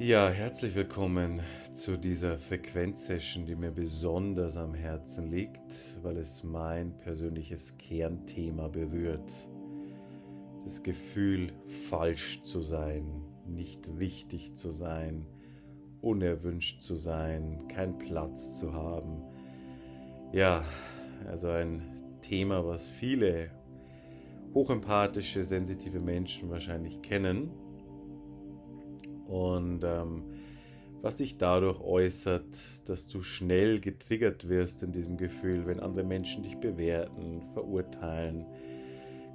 Ja, 0.00 0.28
herzlich 0.28 0.74
willkommen 0.74 1.40
zu 1.72 1.96
dieser 1.96 2.36
Frequenzsession, 2.36 3.46
die 3.46 3.54
mir 3.54 3.70
besonders 3.70 4.56
am 4.56 4.74
Herzen 4.74 5.30
liegt, 5.30 6.02
weil 6.02 6.16
es 6.16 6.42
mein 6.42 6.98
persönliches 6.98 7.78
Kernthema 7.78 8.66
berührt. 8.66 9.32
Das 10.64 10.82
Gefühl, 10.82 11.52
falsch 11.88 12.42
zu 12.42 12.60
sein, 12.60 13.22
nicht 13.46 13.88
richtig 13.96 14.56
zu 14.56 14.72
sein, 14.72 15.26
unerwünscht 16.00 16.82
zu 16.82 16.96
sein, 16.96 17.68
keinen 17.68 17.96
Platz 17.96 18.58
zu 18.58 18.74
haben. 18.74 19.22
Ja, 20.32 20.64
also 21.28 21.50
ein 21.50 22.18
Thema, 22.20 22.66
was 22.66 22.88
viele 22.88 23.48
hochempathische, 24.54 25.44
sensitive 25.44 26.00
Menschen 26.00 26.50
wahrscheinlich 26.50 27.00
kennen 27.00 27.52
und 29.34 29.82
ähm, 29.82 30.22
was 31.02 31.18
sich 31.18 31.38
dadurch 31.38 31.80
äußert, 31.80 32.88
dass 32.88 33.08
du 33.08 33.22
schnell 33.22 33.80
getriggert 33.80 34.48
wirst 34.48 34.84
in 34.84 34.92
diesem 34.92 35.16
Gefühl, 35.16 35.66
wenn 35.66 35.80
andere 35.80 36.04
Menschen 36.04 36.44
dich 36.44 36.56
bewerten, 36.58 37.42
verurteilen, 37.52 38.46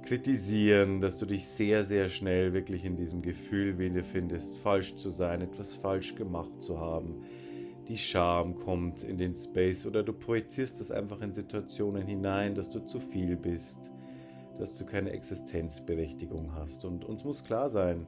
kritisieren, 0.02 1.02
dass 1.02 1.18
du 1.18 1.26
dich 1.26 1.46
sehr, 1.46 1.84
sehr 1.84 2.08
schnell 2.08 2.54
wirklich 2.54 2.86
in 2.86 2.96
diesem 2.96 3.20
Gefühl 3.20 3.78
wiederfindest, 3.78 4.60
falsch 4.60 4.96
zu 4.96 5.10
sein, 5.10 5.42
etwas 5.42 5.74
falsch 5.74 6.14
gemacht 6.14 6.62
zu 6.62 6.80
haben. 6.80 7.22
Die 7.86 7.98
Scham 7.98 8.54
kommt 8.54 9.02
in 9.02 9.18
den 9.18 9.36
Space 9.36 9.84
oder 9.84 10.02
du 10.02 10.14
projizierst 10.14 10.80
das 10.80 10.90
einfach 10.90 11.20
in 11.20 11.34
Situationen 11.34 12.06
hinein, 12.06 12.54
dass 12.54 12.70
du 12.70 12.80
zu 12.86 13.00
viel 13.00 13.36
bist, 13.36 13.92
dass 14.58 14.78
du 14.78 14.86
keine 14.86 15.10
Existenzberechtigung 15.10 16.54
hast. 16.54 16.86
Und 16.86 17.04
uns 17.04 17.22
muss 17.22 17.44
klar 17.44 17.68
sein, 17.68 18.06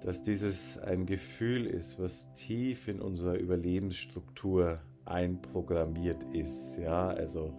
dass 0.00 0.22
dieses 0.22 0.78
ein 0.78 1.06
Gefühl 1.06 1.66
ist, 1.66 1.98
was 1.98 2.32
tief 2.34 2.88
in 2.88 3.00
unserer 3.00 3.34
Überlebensstruktur 3.34 4.80
einprogrammiert 5.04 6.24
ist. 6.32 6.78
Ja, 6.78 7.08
also 7.08 7.52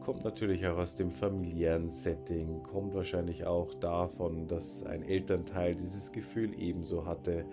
kommt 0.00 0.24
natürlich 0.24 0.66
auch 0.66 0.78
aus 0.78 0.96
dem 0.96 1.10
familiären 1.10 1.90
Setting, 1.90 2.62
kommt 2.62 2.94
wahrscheinlich 2.94 3.46
auch 3.46 3.72
davon, 3.74 4.48
dass 4.48 4.82
ein 4.82 5.02
Elternteil 5.02 5.74
dieses 5.74 6.12
Gefühl 6.12 6.52
ebenso 6.58 7.06
hatte. 7.06 7.44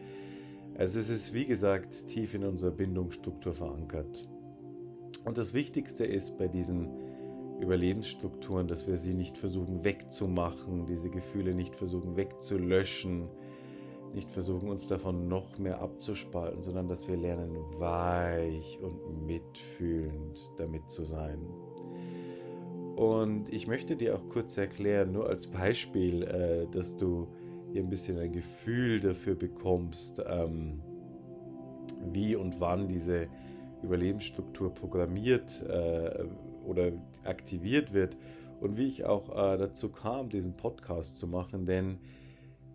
Also 0.76 1.00
es 1.00 1.10
ist 1.10 1.34
wie 1.34 1.46
gesagt 1.46 2.08
tief 2.08 2.34
in 2.34 2.44
unserer 2.44 2.72
Bindungsstruktur 2.72 3.54
verankert. 3.54 4.28
Und 5.26 5.38
das 5.38 5.54
Wichtigste 5.54 6.06
ist 6.06 6.38
bei 6.38 6.48
diesen 6.48 6.90
Überlebensstrukturen, 7.60 8.68
dass 8.68 8.88
wir 8.88 8.98
sie 8.98 9.14
nicht 9.14 9.38
versuchen 9.38 9.84
wegzumachen, 9.84 10.86
diese 10.86 11.10
Gefühle 11.10 11.54
nicht 11.54 11.76
versuchen 11.76 12.16
wegzulöschen, 12.16 13.28
nicht 14.20 14.32
versuchen, 14.32 14.68
uns 14.68 14.90
davon 14.90 15.30
noch 15.30 15.58
mehr 15.60 15.80
abzuspalten, 15.80 16.62
sondern 16.62 16.90
dass 16.90 17.08
wir 17.08 17.16
lernen, 17.16 17.56
weich 17.78 18.78
und 18.82 19.26
mitfühlend 19.26 20.52
damit 20.58 20.90
zu 20.90 21.06
sein. 21.06 21.40
Und 22.98 23.48
ich 23.54 23.66
möchte 23.66 23.96
dir 23.96 24.18
auch 24.18 24.28
kurz 24.28 24.58
erklären, 24.58 25.14
nur 25.14 25.30
als 25.30 25.48
Beispiel, 25.48 26.24
äh, 26.24 26.68
dass 26.70 26.98
du 26.98 27.30
hier 27.72 27.82
ein 27.82 27.90
bisschen 27.90 28.20
ein 28.20 28.34
Gefühl 28.34 29.00
dafür 29.00 29.36
bekommst, 29.36 30.22
ähm, 30.28 30.82
wie 32.12 32.36
und 32.36 32.60
wann 32.60 32.90
diese 32.90 33.28
Überlebensstruktur 33.84 34.74
programmiert 34.74 35.64
äh, 35.66 36.26
oder 36.66 36.92
aktiviert 37.24 37.94
wird 37.94 38.18
und 38.60 38.76
wie 38.76 38.88
ich 38.88 39.06
auch 39.06 39.30
äh, 39.30 39.58
dazu 39.58 39.88
kam, 39.88 40.28
diesen 40.28 40.58
Podcast 40.58 41.18
zu 41.18 41.26
machen, 41.26 41.66
denn 41.66 42.00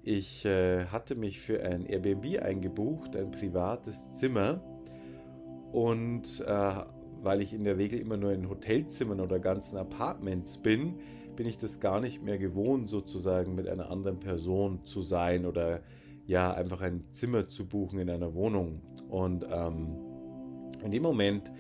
ich 0.05 0.45
äh, 0.45 0.87
hatte 0.87 1.15
mich 1.15 1.41
für 1.41 1.63
ein 1.63 1.87
Airbnb 1.87 2.43
eingebucht, 2.43 3.17
ein 3.17 3.31
privates 3.31 4.13
Zimmer. 4.13 4.61
Und 5.73 6.45
äh, 6.47 6.73
weil 7.23 7.41
ich 7.41 7.55
in 7.55 7.65
der 7.65 7.79
Regel 7.79 7.99
immer 7.99 8.19
nur 8.19 8.33
in 8.33 8.49
Hotelzimmern 8.49 9.21
oder 9.21 9.39
ganzen 9.39 9.79
Apartments 9.79 10.59
bin, 10.59 10.97
bin 11.37 11.47
ich 11.47 11.57
das 11.57 11.81
gar 11.81 12.01
nicht 12.01 12.23
mehr 12.23 12.39
gewohnt, 12.39 12.89
sozusagen 12.89 13.55
mit 13.55 13.67
einer 13.67 13.91
anderen 13.91 14.21
Person 14.21 14.85
zu 14.85 15.01
sein 15.01 15.47
oder 15.47 15.81
ja, 16.27 16.53
einfach 16.53 16.81
ein 16.81 17.05
Zimmer 17.11 17.49
zu 17.49 17.67
buchen 17.67 17.99
in 17.99 18.11
einer 18.11 18.35
Wohnung. 18.35 18.83
Und 19.09 19.47
ähm, 19.51 19.97
in 20.85 20.93
dem 20.93 21.03
Moment, 21.03 21.51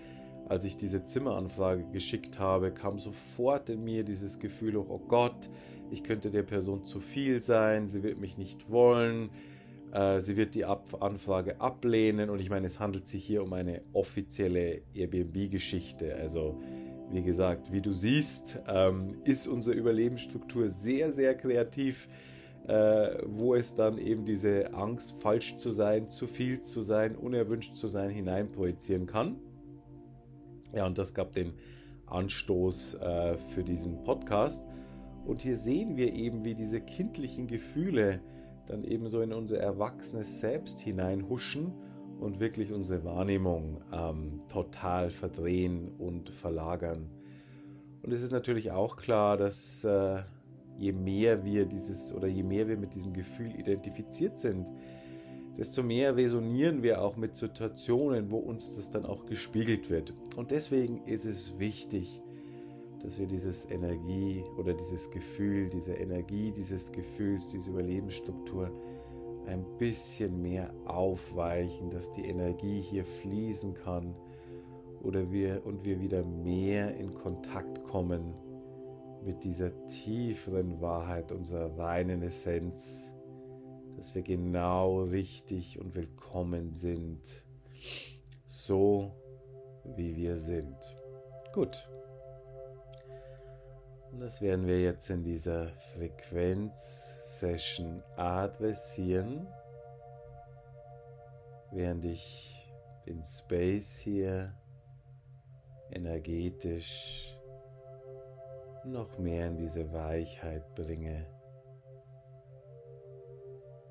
als 0.49 0.65
ich 0.65 0.77
diese 0.77 1.05
Zimmeranfrage 1.05 1.87
geschickt 1.93 2.39
habe, 2.39 2.73
kam 2.73 2.99
sofort 2.99 3.71
in 3.71 3.83
mir 3.85 4.05
dieses 4.05 4.39
Gefühl, 4.39 4.77
oh 4.77 5.01
Gott, 5.09 5.49
ich 5.94 6.03
könnte 6.03 6.31
der 6.31 6.43
Person 6.43 6.84
zu 6.84 7.00
viel 7.00 7.41
sein, 7.41 7.88
sie 7.88 8.03
wird 8.03 8.19
mich 8.19 8.37
nicht 8.37 8.69
wollen, 8.69 9.31
äh, 9.93 10.21
sie 10.21 10.37
wird 10.37 10.56
die 10.56 10.65
Ab 10.65 10.88
Anfrage 11.00 11.60
ablehnen 11.60 12.31
und 12.31 12.41
ich 12.41 12.50
meine, 12.50 12.66
es 12.66 12.81
handelt 12.81 13.06
sich 13.06 13.25
hier 13.25 13.44
um 13.44 13.53
eine 13.53 13.81
offizielle 13.93 14.82
Airbnb-Geschichte. 14.93 16.16
Also 16.16 16.60
wie 17.12 17.22
gesagt, 17.22 17.72
wie 17.72 17.81
du 17.81 17.93
siehst, 17.93 18.60
ähm, 18.66 19.19
ist 19.25 19.47
unsere 19.47 19.77
Überlebensstruktur 19.77 20.69
sehr, 20.69 21.12
sehr 21.12 21.37
kreativ, 21.37 22.09
äh, 22.66 23.19
wo 23.26 23.55
es 23.55 23.76
dann 23.76 23.99
eben 23.99 24.25
diese 24.25 24.75
Angst, 24.75 25.22
falsch 25.22 25.59
zu 25.59 25.71
sein, 25.71 26.09
zu 26.09 26.26
viel 26.26 26.61
zu 26.61 26.82
sein, 26.82 27.15
unerwünscht 27.15 27.76
zu 27.76 27.87
sein, 27.87 28.11
hineinprojizieren 28.11 29.06
kann. 29.06 29.37
Ja, 30.75 30.87
und 30.87 30.99
das 30.99 31.15
gab 31.15 31.31
den 31.31 31.53
Anstoß 32.06 32.94
äh, 32.94 33.37
für 33.55 33.62
diesen 33.62 34.03
Podcast. 34.03 34.66
Und 35.27 35.43
hier 35.43 35.57
sehen 35.57 35.97
wir 35.97 36.12
eben, 36.12 36.45
wie 36.45 36.55
diese 36.55 36.81
kindlichen 36.81 37.47
Gefühle 37.47 38.21
dann 38.67 38.85
eben 38.85 39.09
so 39.09 39.21
in 39.21 39.33
unser 39.33 39.59
erwachsenes 39.59 40.41
Selbst 40.41 40.81
hineinhuschen 40.81 41.73
und 42.21 42.41
wirklich 42.41 42.73
unsere 42.73 43.05
Wahrnehmung 43.05 43.81
ähm, 43.93 44.39
total 44.49 45.11
verdrehen 45.11 45.93
und 45.99 46.31
verlagern. 46.31 47.11
Und 48.03 48.12
es 48.12 48.23
ist 48.23 48.33
natürlich 48.33 48.71
auch 48.71 48.97
klar, 48.97 49.37
dass 49.37 49.85
äh, 49.85 50.23
je 50.79 50.93
mehr 50.93 51.45
wir 51.45 51.67
dieses 51.67 52.15
oder 52.15 52.29
je 52.29 52.43
mehr 52.43 52.69
wir 52.69 52.77
mit 52.77 52.95
diesem 52.95 53.12
Gefühl 53.12 53.55
identifiziert 53.59 54.39
sind, 54.39 54.71
desto 55.56 55.83
mehr 55.83 56.17
resonieren 56.17 56.83
wir 56.83 57.01
auch 57.01 57.17
mit 57.17 57.37
Situationen, 57.37 58.31
wo 58.31 58.39
uns 58.39 58.77
das 58.77 58.91
dann 58.91 59.05
auch 59.05 59.25
gespiegelt 59.27 59.89
wird. 59.89 60.12
Und 60.37 60.51
deswegen 60.51 61.03
ist 61.05 61.25
es 61.25 61.59
wichtig, 61.59 62.21
dass 63.05 63.19
wir 63.19 63.27
dieses 63.27 63.71
Energie 63.71 64.43
oder 64.57 64.73
dieses 64.73 65.11
Gefühl, 65.11 65.69
diese 65.69 65.93
Energie 65.93 66.51
dieses 66.51 66.91
Gefühls, 66.91 67.51
diese 67.51 67.71
Überlebensstruktur 67.71 68.71
ein 69.47 69.63
bisschen 69.77 70.41
mehr 70.41 70.73
aufweichen, 70.87 71.91
dass 71.91 72.11
die 72.11 72.25
Energie 72.25 72.81
hier 72.81 73.05
fließen 73.05 73.75
kann 73.75 74.17
oder 75.03 75.31
wir 75.31 75.67
und 75.67 75.85
wir 75.85 76.01
wieder 76.01 76.25
mehr 76.25 76.97
in 76.97 77.13
Kontakt 77.13 77.85
kommen 77.85 78.35
mit 79.23 79.45
dieser 79.45 79.87
tieferen 79.87 80.81
Wahrheit 80.81 81.31
unserer 81.31 81.77
reinen 81.77 82.23
Essenz, 82.23 83.13
dass 83.97 84.15
wir 84.15 84.23
genau 84.23 85.03
richtig 85.03 85.79
und 85.79 85.95
willkommen 85.95 86.73
sind, 86.73 87.21
so 88.47 89.13
wie 89.95 90.17
wir 90.17 90.37
sind. 90.37 90.97
Gut. 91.53 91.87
Und 94.15 94.21
das 94.21 94.41
werden 94.41 94.67
wir 94.69 94.81
jetzt 94.81 95.11
in 95.11 95.25
dieser 95.25 95.73
Frequenz-Session 95.97 98.01
adressieren, 98.15 99.49
während 101.73 102.05
ich 102.05 102.73
den 103.07 103.25
Space 103.25 103.99
hier 103.99 104.55
energetisch 105.91 107.37
noch 108.85 109.19
mehr 109.19 109.49
in 109.49 109.57
diese 109.57 109.93
Weichheit 109.93 110.73
bringe. 110.77 111.27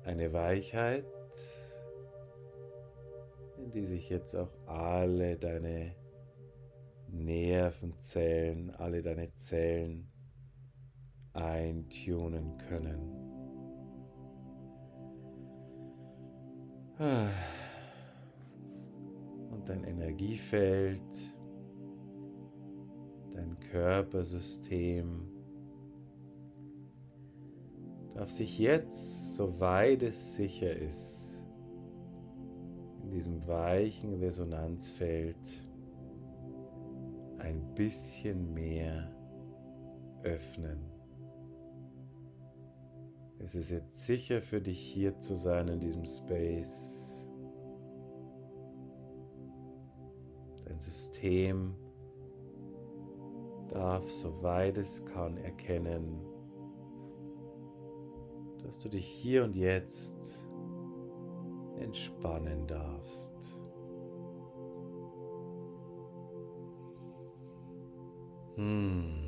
Eine 0.04 0.32
Weichheit, 0.32 1.04
in 3.58 3.70
die 3.72 3.84
sich 3.84 4.08
jetzt 4.08 4.34
auch 4.34 4.56
alle 4.64 5.36
deine 5.36 5.94
Nervenzellen, 7.08 8.70
alle 8.70 9.02
deine 9.02 9.34
Zellen 9.34 10.13
eintunen 11.34 12.56
können. 12.68 13.24
Und 19.50 19.68
dein 19.68 19.84
Energiefeld, 19.84 21.00
dein 23.32 23.58
Körpersystem 23.58 25.28
darf 28.14 28.28
sich 28.28 28.58
jetzt, 28.60 29.34
soweit 29.34 30.02
es 30.04 30.36
sicher 30.36 30.74
ist, 30.76 31.42
in 33.02 33.10
diesem 33.10 33.44
weichen 33.48 34.14
Resonanzfeld 34.14 35.66
ein 37.38 37.74
bisschen 37.74 38.54
mehr 38.54 39.10
öffnen. 40.22 40.93
Es 43.44 43.54
ist 43.54 43.70
jetzt 43.70 44.06
sicher 44.06 44.40
für 44.40 44.62
dich 44.62 44.80
hier 44.80 45.18
zu 45.20 45.34
sein 45.34 45.68
in 45.68 45.78
diesem 45.78 46.06
Space. 46.06 47.28
Dein 50.64 50.80
System 50.80 51.74
darf, 53.68 54.10
soweit 54.10 54.78
es 54.78 55.04
kann, 55.04 55.36
erkennen, 55.36 56.24
dass 58.62 58.78
du 58.78 58.88
dich 58.88 59.06
hier 59.06 59.44
und 59.44 59.54
jetzt 59.54 60.48
entspannen 61.78 62.66
darfst. 62.66 63.62
Hmm. 68.56 69.23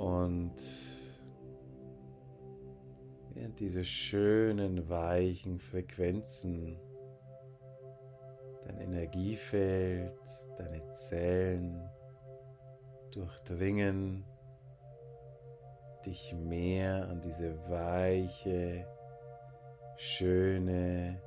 Und 0.00 0.54
während 3.34 3.60
diese 3.60 3.84
schönen, 3.84 4.88
weichen 4.88 5.58
Frequenzen 5.58 6.78
dein 8.64 8.78
Energiefeld, 8.78 10.18
deine 10.56 10.90
Zellen 10.92 11.86
durchdringen, 13.10 14.24
dich 16.06 16.34
mehr 16.34 17.06
an 17.10 17.20
diese 17.20 17.58
weiche, 17.68 18.86
schöne, 19.98 21.20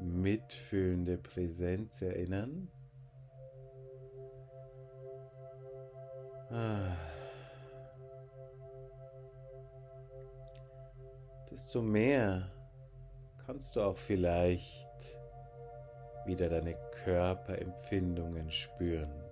mitfühlende 0.00 1.18
Präsenz 1.18 2.00
erinnern. 2.00 2.68
Ah. 6.48 7.11
Desto 11.52 11.82
mehr 11.82 12.50
kannst 13.44 13.76
du 13.76 13.82
auch 13.82 13.96
vielleicht 13.98 15.18
wieder 16.24 16.48
deine 16.48 16.74
Körperempfindungen 17.04 18.50
spüren. 18.50 19.22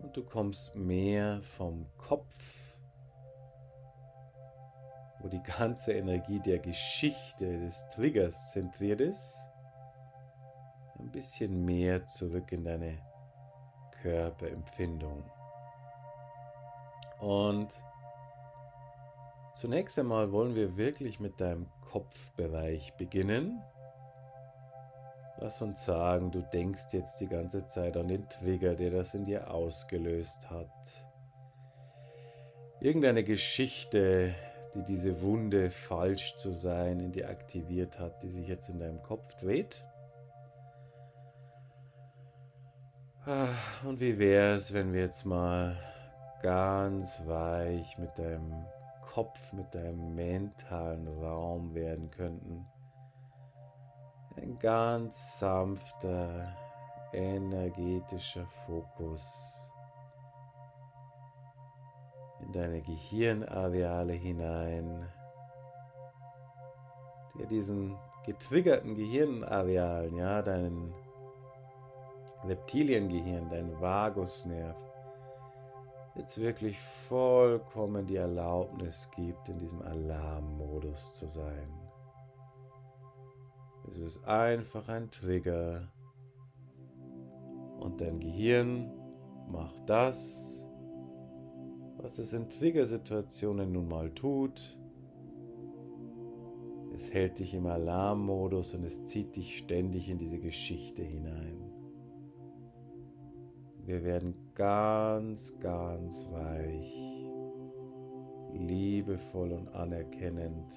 Und 0.00 0.16
du 0.16 0.24
kommst 0.24 0.74
mehr 0.74 1.40
vom 1.56 1.86
Kopf, 1.98 2.36
wo 5.20 5.28
die 5.28 5.42
ganze 5.56 5.92
Energie 5.92 6.40
der 6.40 6.58
Geschichte 6.58 7.60
des 7.60 7.86
Triggers 7.90 8.50
zentriert 8.50 9.00
ist, 9.00 9.38
ein 10.98 11.12
bisschen 11.12 11.64
mehr 11.64 12.08
zurück 12.08 12.50
in 12.50 12.64
deine 12.64 12.98
Körperempfindung. 14.02 15.30
Und 17.20 17.72
zunächst 19.54 19.98
einmal 19.98 20.32
wollen 20.32 20.54
wir 20.54 20.76
wirklich 20.76 21.20
mit 21.20 21.40
deinem 21.40 21.66
Kopfbereich 21.90 22.94
beginnen. 22.94 23.62
Lass 25.38 25.62
uns 25.62 25.84
sagen, 25.84 26.30
du 26.30 26.42
denkst 26.42 26.92
jetzt 26.92 27.20
die 27.20 27.26
ganze 27.26 27.66
Zeit 27.66 27.96
an 27.96 28.08
den 28.08 28.28
Trigger, 28.28 28.74
der 28.74 28.90
das 28.90 29.14
in 29.14 29.24
dir 29.24 29.50
ausgelöst 29.50 30.50
hat. 30.50 31.06
Irgendeine 32.80 33.24
Geschichte, 33.24 34.34
die 34.74 34.82
diese 34.82 35.22
Wunde 35.22 35.70
falsch 35.70 36.36
zu 36.36 36.52
sein 36.52 37.00
in 37.00 37.12
dir 37.12 37.28
aktiviert 37.28 37.98
hat, 37.98 38.22
die 38.22 38.28
sich 38.28 38.48
jetzt 38.48 38.68
in 38.68 38.78
deinem 38.78 39.02
Kopf 39.02 39.34
dreht. 39.36 39.84
Ah, 43.26 43.48
und 43.84 44.00
wie 44.00 44.18
wäre 44.18 44.54
es, 44.54 44.74
wenn 44.74 44.92
wir 44.92 45.02
jetzt 45.02 45.24
mal 45.24 45.78
ganz 46.42 47.22
weich 47.26 47.96
mit 47.96 48.18
deinem 48.18 48.66
Kopf, 49.14 49.52
mit 49.52 49.72
deinem 49.72 50.16
mentalen 50.16 51.06
Raum 51.22 51.72
werden 51.72 52.10
könnten? 52.10 52.66
Ein 54.34 54.58
ganz 54.58 55.38
sanfter, 55.38 56.52
energetischer 57.12 58.44
Fokus 58.66 59.72
in 62.40 62.50
deine 62.50 62.82
Gehirnareale 62.82 64.14
hinein, 64.14 65.08
der 67.38 67.46
diesen 67.46 67.96
getriggerten 68.26 68.96
Gehirnarealen, 68.96 70.16
ja, 70.16 70.42
deinen 70.42 70.92
Reptiliengehirn, 72.42 73.48
dein 73.48 73.80
Vagusnerv, 73.80 74.76
jetzt 76.14 76.40
wirklich 76.40 76.78
vollkommen 76.78 78.06
die 78.06 78.16
Erlaubnis 78.16 79.10
gibt, 79.14 79.48
in 79.48 79.58
diesem 79.58 79.82
Alarmmodus 79.82 81.14
zu 81.14 81.28
sein. 81.28 81.68
Es 83.88 83.98
ist 83.98 84.24
einfach 84.24 84.88
ein 84.88 85.10
Trigger. 85.10 85.88
Und 87.80 88.00
dein 88.00 88.20
Gehirn 88.20 88.90
macht 89.50 89.88
das, 89.88 90.66
was 91.98 92.18
es 92.18 92.32
in 92.32 92.48
Triggersituationen 92.48 93.72
nun 93.72 93.88
mal 93.88 94.10
tut. 94.10 94.78
Es 96.94 97.12
hält 97.12 97.40
dich 97.40 97.54
im 97.54 97.66
Alarmmodus 97.66 98.74
und 98.74 98.84
es 98.84 99.04
zieht 99.04 99.36
dich 99.36 99.58
ständig 99.58 100.08
in 100.08 100.18
diese 100.18 100.38
Geschichte 100.38 101.02
hinein. 101.02 101.63
Wir 103.86 104.02
werden 104.02 104.34
ganz, 104.54 105.58
ganz 105.60 106.26
weich, 106.30 107.28
liebevoll 108.54 109.52
und 109.52 109.68
anerkennend 109.68 110.74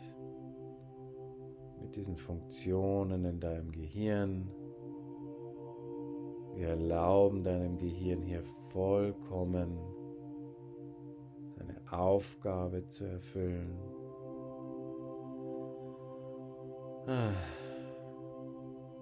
mit 1.80 1.95
diesen 1.95 2.18
Funktionen 2.18 3.24
in 3.24 3.39
deinem 3.39 3.71
Gehirn. 3.71 4.51
Wir 6.56 6.69
erlauben 6.69 7.45
deinem 7.45 7.77
Gehirn 7.77 8.21
hier 8.24 8.44
vollkommen 8.74 9.77
seine 11.48 11.80
Aufgabe 11.89 12.89
zu 12.89 13.06
erfüllen. 13.06 13.80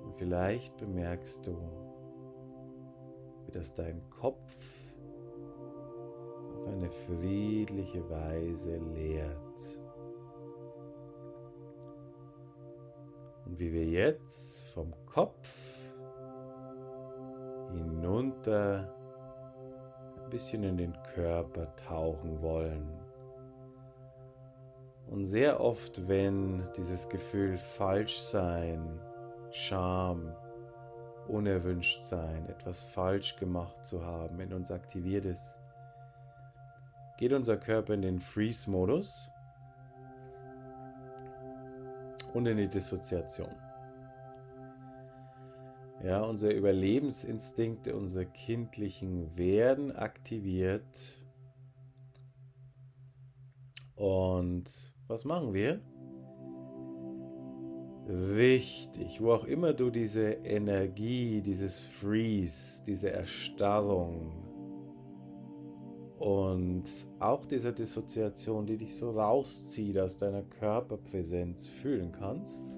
Und 0.03 0.15
vielleicht 0.17 0.77
bemerkst 0.77 1.47
du, 1.47 1.84
wie 3.55 3.59
das 3.59 3.73
dein 3.73 4.01
Kopf 4.09 4.55
auf 6.53 6.67
eine 6.67 6.89
friedliche 6.89 8.09
Weise 8.09 8.77
lehrt. 8.93 9.79
Und 13.45 13.59
wie 13.59 13.71
wir 13.71 13.85
jetzt 13.85 14.65
vom 14.73 14.93
Kopf 15.05 15.47
hinunter 17.71 18.93
ein 20.23 20.29
bisschen 20.29 20.63
in 20.63 20.77
den 20.77 20.97
Körper 21.13 21.73
tauchen 21.75 22.41
wollen. 22.41 22.89
Und 25.07 25.25
sehr 25.25 25.61
oft, 25.61 26.07
wenn 26.07 26.67
dieses 26.75 27.07
Gefühl 27.07 27.57
Falschsein, 27.57 28.99
Scham, 29.51 30.35
unerwünscht 31.29 32.01
sein, 32.01 32.47
etwas 32.49 32.83
falsch 32.83 33.35
gemacht 33.37 33.85
zu 33.85 34.05
haben, 34.05 34.39
in 34.39 34.53
uns 34.53 34.71
aktiviert 34.71 35.25
ist, 35.25 35.57
geht 37.17 37.33
unser 37.33 37.57
Körper 37.57 37.93
in 37.93 38.01
den 38.01 38.19
Freeze-Modus 38.19 39.29
und 42.33 42.45
in 42.45 42.57
die 42.57 42.67
Dissoziation. 42.67 43.55
Ja, 46.03 46.21
unsere 46.21 46.53
Überlebensinstinkte, 46.53 47.95
unsere 47.95 48.25
kindlichen 48.25 49.35
werden 49.37 49.95
aktiviert. 49.95 51.17
Und 53.95 54.93
was 55.07 55.25
machen 55.25 55.53
wir? 55.53 55.79
Wichtig, 58.07 59.21
wo 59.21 59.31
auch 59.31 59.45
immer 59.45 59.73
du 59.73 59.89
diese 59.89 60.31
Energie, 60.43 61.41
dieses 61.41 61.83
Freeze, 61.83 62.83
diese 62.85 63.11
Erstarrung, 63.11 64.45
und 66.19 66.83
auch 67.19 67.45
diese 67.45 67.73
Dissoziation, 67.73 68.65
die 68.65 68.77
dich 68.77 68.95
so 68.95 69.11
rauszieht 69.11 69.99
aus 69.99 70.17
deiner 70.17 70.43
Körperpräsenz, 70.43 71.67
fühlen 71.67 72.11
kannst. 72.11 72.77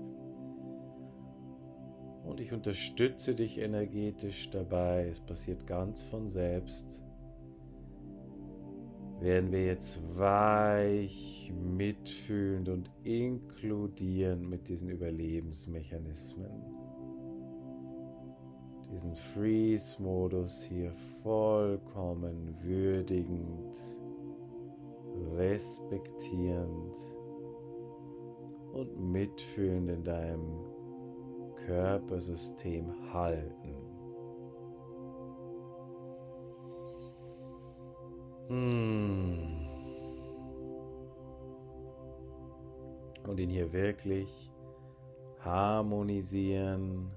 Und 2.25 2.41
ich 2.41 2.51
unterstütze 2.51 3.35
dich 3.35 3.59
energetisch 3.59 4.49
dabei. 4.49 5.07
Es 5.07 5.19
passiert 5.19 5.65
ganz 5.67 6.03
von 6.03 6.27
selbst. 6.27 7.06
Werden 9.27 9.51
wir 9.51 9.65
jetzt 9.65 9.99
weich, 10.17 11.51
mitfühlend 11.75 12.69
und 12.69 12.89
inkludierend 13.03 14.49
mit 14.49 14.69
diesen 14.69 14.87
Überlebensmechanismen 14.87 16.47
diesen 18.89 19.15
Freeze-Modus 19.15 20.63
hier 20.63 20.93
vollkommen 21.21 22.55
würdigend, 22.63 23.77
respektierend 25.35 26.97
und 28.71 29.11
mitfühlend 29.11 29.89
in 29.89 30.03
deinem 30.05 30.63
Körpersystem 31.65 33.11
halten. 33.11 33.76
Und 38.49 39.57
ihn 43.37 43.49
hier 43.49 43.71
wirklich 43.73 44.51
harmonisieren, 45.39 47.11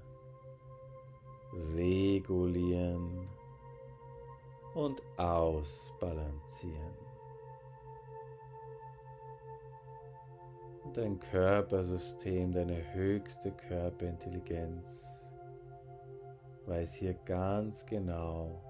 regulieren 1.75 3.29
und 4.73 5.01
ausbalancieren. 5.17 6.95
Und 10.83 10.97
dein 10.97 11.19
Körpersystem, 11.19 12.51
deine 12.51 12.93
höchste 12.93 13.51
Körperintelligenz 13.51 15.31
weiß 16.65 16.93
hier 16.95 17.13
ganz 17.25 17.85
genau, 17.85 18.61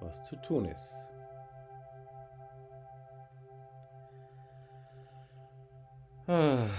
was 0.00 0.22
zu 0.24 0.36
tun 0.36 0.66
ist. 0.66 1.09
Und 6.30 6.70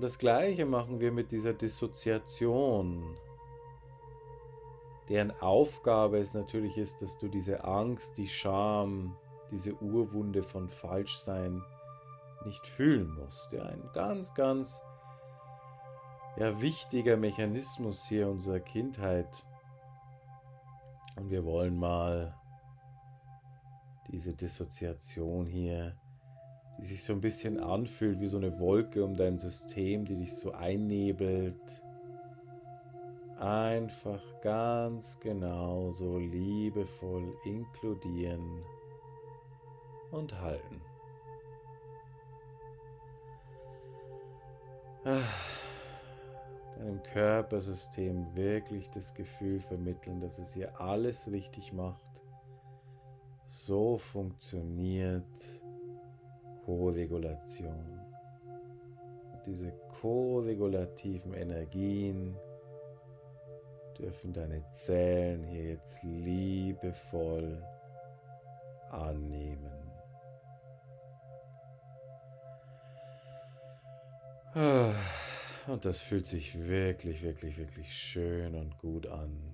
das 0.00 0.18
gleiche 0.18 0.66
machen 0.66 0.98
wir 0.98 1.12
mit 1.12 1.30
dieser 1.30 1.52
Dissoziation, 1.52 3.16
deren 5.08 5.30
Aufgabe 5.40 6.18
es 6.18 6.34
natürlich 6.34 6.78
ist, 6.78 7.00
dass 7.00 7.16
du 7.18 7.28
diese 7.28 7.62
Angst, 7.62 8.18
die 8.18 8.26
Scham, 8.26 9.16
diese 9.52 9.74
Urwunde 9.74 10.42
von 10.42 10.68
Falschsein 10.68 11.62
nicht 12.44 12.66
fühlen 12.66 13.14
musst. 13.14 13.52
Ja, 13.52 13.62
ein 13.66 13.88
ganz, 13.92 14.34
ganz 14.34 14.82
ja, 16.38 16.60
wichtiger 16.60 17.16
Mechanismus 17.16 18.04
hier 18.06 18.28
unserer 18.28 18.58
Kindheit. 18.58 19.44
Und 21.14 21.30
wir 21.30 21.44
wollen 21.44 21.78
mal 21.78 22.34
diese 24.10 24.32
Dissoziation 24.32 25.46
hier, 25.46 25.94
die 26.78 26.84
sich 26.84 27.04
so 27.04 27.12
ein 27.12 27.20
bisschen 27.20 27.60
anfühlt 27.60 28.20
wie 28.20 28.26
so 28.26 28.38
eine 28.38 28.58
Wolke 28.58 29.04
um 29.04 29.14
dein 29.14 29.38
System, 29.38 30.04
die 30.04 30.16
dich 30.16 30.34
so 30.34 30.52
einnebelt. 30.52 31.82
Einfach 33.38 34.22
ganz 34.40 35.18
genau 35.20 35.90
so 35.90 36.18
liebevoll 36.18 37.36
inkludieren 37.44 38.62
und 40.10 40.40
halten. 40.40 40.80
Deinem 46.76 47.02
Körpersystem 47.12 48.36
wirklich 48.36 48.88
das 48.90 49.14
Gefühl 49.14 49.60
vermitteln, 49.60 50.20
dass 50.20 50.38
es 50.38 50.54
hier 50.54 50.80
alles 50.80 51.30
richtig 51.30 51.72
macht 51.72 52.11
so 53.52 53.98
funktioniert 53.98 55.60
Koregulation. 56.64 58.00
Diese 59.44 59.72
koregulativen 60.00 61.34
Energien 61.34 62.34
dürfen 63.98 64.32
deine 64.32 64.64
Zellen 64.70 65.44
hier 65.44 65.64
jetzt 65.72 66.02
liebevoll 66.02 67.62
annehmen. 68.90 69.70
Und 75.66 75.84
das 75.84 76.00
fühlt 76.00 76.26
sich 76.26 76.66
wirklich, 76.66 77.22
wirklich, 77.22 77.58
wirklich 77.58 77.94
schön 77.94 78.54
und 78.54 78.78
gut 78.78 79.06
an 79.06 79.51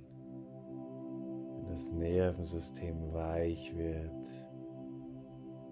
das 1.78 1.92
Nervensystem 1.92 3.12
weich 3.12 3.72
wird 3.76 4.28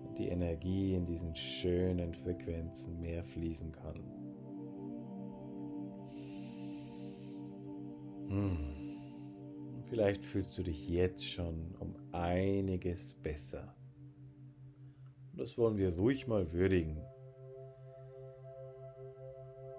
und 0.05 0.17
die 0.17 0.29
Energie 0.29 0.95
in 0.95 1.05
diesen 1.05 1.35
schönen 1.35 2.15
Frequenzen 2.15 3.01
mehr 3.01 3.25
fließen 3.25 3.73
kann. 3.73 4.05
Hm. 8.29 9.83
Vielleicht 9.89 10.23
fühlst 10.23 10.57
du 10.57 10.63
dich 10.63 10.89
jetzt 10.89 11.29
schon 11.29 11.75
um 11.81 11.97
einiges 12.13 13.15
besser. 13.15 13.75
Das 15.33 15.59
wollen 15.59 15.77
wir 15.77 15.93
ruhig 15.97 16.29
mal 16.29 16.53
würdigen 16.53 17.03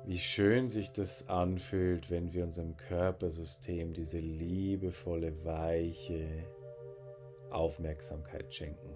wie 0.07 0.17
schön 0.17 0.69
sich 0.69 0.91
das 0.93 1.27
anfühlt, 1.27 2.09
wenn 2.09 2.33
wir 2.33 2.45
unserem 2.45 2.77
Körpersystem 2.77 3.91
diese 3.91 4.19
liebevolle, 4.19 5.33
weiche 5.43 6.45
Aufmerksamkeit 7.51 8.53
schenken. 8.53 8.89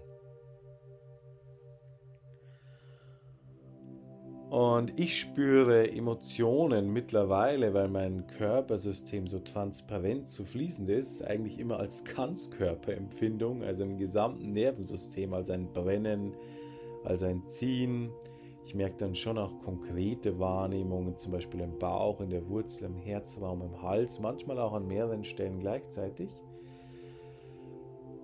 Und 4.49 4.97
ich 4.99 5.19
spüre 5.19 5.91
Emotionen 5.91 6.91
mittlerweile, 6.93 7.73
weil 7.73 7.89
mein 7.89 8.25
Körpersystem 8.27 9.27
so 9.27 9.39
transparent 9.39 10.29
zu 10.29 10.45
fließend 10.45 10.89
ist, 10.89 11.25
eigentlich 11.25 11.59
immer 11.59 11.77
als 11.77 12.05
Ganzkörperempfindung, 12.05 13.63
also 13.63 13.83
im 13.83 13.97
gesamten 13.97 14.51
Nervensystem, 14.51 15.33
als 15.33 15.49
ein 15.49 15.73
Brennen, 15.73 16.33
als 17.03 17.23
ein 17.23 17.45
Ziehen, 17.47 18.11
ich 18.71 18.75
merke 18.75 18.95
dann 18.99 19.15
schon 19.15 19.37
auch 19.37 19.59
konkrete 19.59 20.39
Wahrnehmungen, 20.39 21.17
zum 21.17 21.33
Beispiel 21.33 21.59
im 21.59 21.77
Bauch, 21.77 22.21
in 22.21 22.29
der 22.29 22.47
Wurzel, 22.47 22.85
im 22.85 22.95
Herzraum, 22.95 23.61
im 23.61 23.81
Hals, 23.81 24.21
manchmal 24.21 24.59
auch 24.59 24.71
an 24.71 24.87
mehreren 24.87 25.25
Stellen 25.25 25.59
gleichzeitig. 25.59 26.29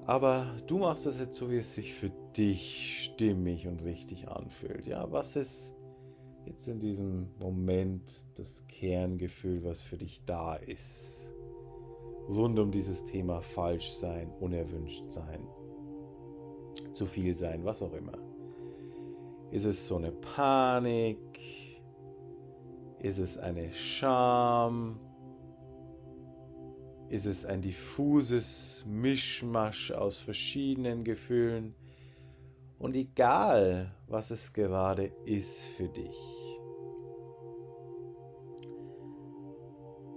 Aber 0.05 0.55
du 0.65 0.77
machst 0.77 1.05
es 1.05 1.19
jetzt 1.19 1.35
so, 1.35 1.51
wie 1.51 1.57
es 1.57 1.75
sich 1.75 1.93
für 1.93 2.11
dich 2.37 3.03
stimmig 3.03 3.67
und 3.67 3.83
richtig 3.83 4.29
anfühlt. 4.29 4.87
Ja, 4.87 5.11
was 5.11 5.35
ist 5.35 5.75
jetzt 6.45 6.69
in 6.69 6.79
diesem 6.79 7.27
Moment 7.41 8.09
das 8.35 8.65
Kerngefühl, 8.69 9.65
was 9.65 9.81
für 9.81 9.97
dich 9.97 10.23
da 10.23 10.55
ist? 10.55 11.35
Rund 12.29 12.57
um 12.57 12.71
dieses 12.71 13.03
Thema 13.03 13.41
falsch 13.41 13.89
sein, 13.89 14.31
unerwünscht 14.39 15.11
sein, 15.11 15.45
zu 16.93 17.05
viel 17.05 17.35
sein, 17.35 17.65
was 17.65 17.83
auch 17.83 17.91
immer. 17.93 18.26
Ist 19.51 19.65
es 19.65 19.87
so 19.87 19.95
eine 19.95 20.11
Panik? 20.11 21.17
Ist 22.99 23.19
es 23.19 23.37
eine 23.37 23.71
Scham? 23.73 24.99
Ist 27.09 27.25
es 27.25 27.45
ein 27.45 27.61
diffuses 27.61 28.83
Mischmasch 28.85 29.91
aus 29.91 30.19
verschiedenen 30.19 31.05
Gefühlen? 31.05 31.75
Und 32.79 32.95
egal, 32.95 33.95
was 34.07 34.31
es 34.31 34.51
gerade 34.51 35.11
ist 35.25 35.63
für 35.63 35.87
dich, 35.87 36.37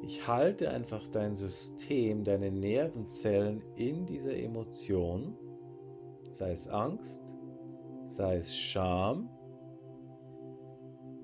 ich 0.02 0.26
halte 0.26 0.70
einfach 0.70 1.06
dein 1.06 1.36
System, 1.36 2.24
deine 2.24 2.50
Nervenzellen 2.50 3.62
in 3.76 4.06
dieser 4.06 4.36
Emotion, 4.36 5.36
sei 6.32 6.50
es 6.50 6.66
Angst, 6.66 7.22
sei 8.10 8.36
es 8.36 8.56
Scham. 8.56 9.28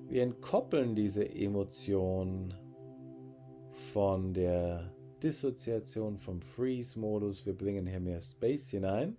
Wir 0.07 0.23
entkoppeln 0.23 0.95
diese 0.95 1.29
Emotion 1.29 2.53
von 3.93 4.33
der 4.33 4.91
Dissoziation, 5.21 6.17
vom 6.17 6.41
Freeze-Modus. 6.41 7.45
Wir 7.45 7.53
bringen 7.53 7.87
hier 7.87 7.99
mehr 7.99 8.21
Space 8.21 8.69
hinein. 8.69 9.17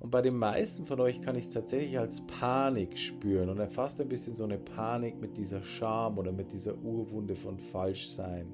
Und 0.00 0.10
bei 0.10 0.22
den 0.22 0.36
meisten 0.36 0.86
von 0.86 1.00
euch 1.00 1.20
kann 1.20 1.36
ich 1.36 1.46
es 1.46 1.52
tatsächlich 1.52 1.98
als 1.98 2.24
Panik 2.26 2.96
spüren 2.96 3.48
und 3.48 3.72
fast 3.72 4.00
ein 4.00 4.08
bisschen 4.08 4.34
so 4.34 4.44
eine 4.44 4.58
Panik 4.58 5.20
mit 5.20 5.36
dieser 5.36 5.62
Scham 5.62 6.18
oder 6.18 6.30
mit 6.30 6.52
dieser 6.52 6.76
Urwunde 6.78 7.34
von 7.34 7.58
Falschsein 7.58 8.46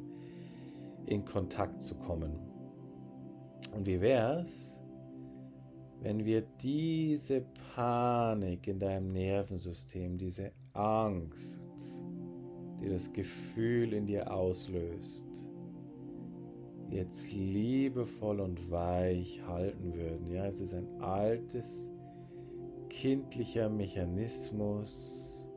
in 1.06 1.24
Kontakt 1.24 1.82
zu 1.82 1.94
kommen. 1.96 2.38
Und 3.74 3.86
wie 3.86 4.00
wäre 4.00 4.40
es, 4.40 4.73
wenn 6.04 6.24
wir 6.26 6.42
diese 6.60 7.46
Panik 7.74 8.68
in 8.68 8.78
deinem 8.78 9.10
Nervensystem, 9.12 10.18
diese 10.18 10.52
Angst, 10.74 11.66
die 12.78 12.90
das 12.90 13.10
Gefühl 13.10 13.94
in 13.94 14.04
dir 14.04 14.30
auslöst, 14.30 15.48
jetzt 16.90 17.32
liebevoll 17.32 18.40
und 18.40 18.70
weich 18.70 19.40
halten 19.46 19.94
würden. 19.94 20.30
Ja, 20.30 20.44
es 20.44 20.60
ist 20.60 20.74
ein 20.74 21.00
altes, 21.00 21.90
kindlicher 22.90 23.70
Mechanismus. 23.70 25.48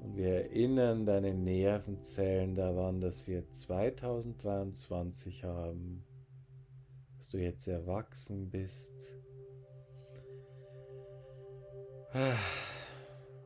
Und 0.00 0.14
wir 0.14 0.44
erinnern 0.44 1.04
deine 1.04 1.34
Nervenzellen 1.34 2.54
daran, 2.54 3.00
dass 3.00 3.26
wir 3.26 3.50
2023 3.50 5.42
haben 5.42 6.04
dass 7.28 7.32
du 7.32 7.38
jetzt 7.42 7.68
erwachsen 7.68 8.48
bist. 8.48 9.14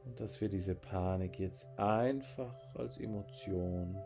Und 0.04 0.20
dass 0.20 0.40
wir 0.40 0.48
diese 0.48 0.76
Panik 0.76 1.40
jetzt 1.40 1.66
einfach 1.76 2.54
als 2.76 2.96
Emotion 2.98 3.98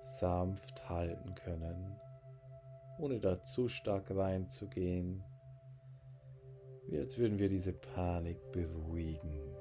sanft 0.00 0.88
halten 0.88 1.32
können, 1.36 1.96
ohne 2.98 3.20
da 3.20 3.44
zu 3.44 3.68
stark 3.68 4.10
reinzugehen, 4.10 5.22
wie 6.88 6.98
als 6.98 7.16
würden 7.18 7.38
wir 7.38 7.48
diese 7.48 7.74
Panik 7.74 8.50
beruhigen. 8.50 9.54